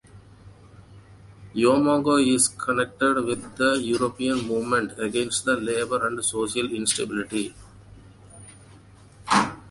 Yomango 1.53 2.17
is 2.19 2.47
connected 2.47 3.23
with 3.23 3.55
the 3.57 3.73
European 3.75 4.47
movement 4.47 4.99
against 4.99 5.45
labor 5.45 6.07
and 6.07 6.25
social 6.25 6.73
instability. 6.73 7.53